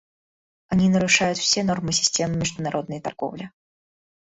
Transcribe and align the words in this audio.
Они 0.69 0.89
нарушают 0.89 1.37
все 1.37 1.63
нормы 1.63 1.91
системы 1.93 2.35
международной 2.35 3.01
торговли. 3.01 3.51